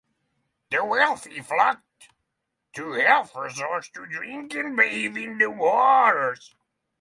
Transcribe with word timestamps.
The 0.71 0.83
wealthy 0.83 1.41
flocked 1.41 2.09
to 2.73 2.93
health 2.93 3.35
resorts 3.35 3.91
to 3.91 4.07
drink 4.07 4.55
and 4.55 4.75
bathe 4.75 5.15
in 5.15 5.37
the 5.37 5.51
waters. 5.51 6.55